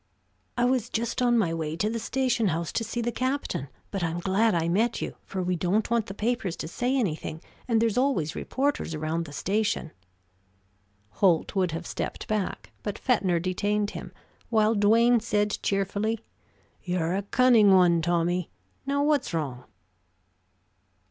[0.57, 4.01] "I was just on my way to the station house to see the captain, but
[4.01, 7.79] I'm glad I met you, for we don't want the papers to say anything, and
[7.79, 9.91] there's always reporters around the station."
[11.11, 14.11] Holt would have stepped back, but Fetner detained him,
[14.49, 16.19] while Duane said cheerfully:
[16.81, 18.49] "You're a cunning one, Tommy.
[18.87, 19.65] Now, what's wrong?"